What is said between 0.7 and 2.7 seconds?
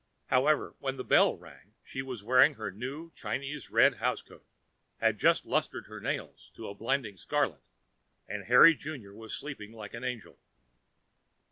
when the bell rang, she was wearing